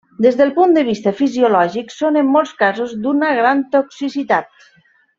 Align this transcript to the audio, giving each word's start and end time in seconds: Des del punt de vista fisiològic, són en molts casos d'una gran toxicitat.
Des 0.25 0.37
del 0.37 0.51
punt 0.53 0.71
de 0.77 0.83
vista 0.87 1.13
fisiològic, 1.19 1.93
són 1.97 2.19
en 2.23 2.33
molts 2.39 2.57
casos 2.65 2.99
d'una 3.05 3.33
gran 3.41 3.63
toxicitat. 3.79 4.71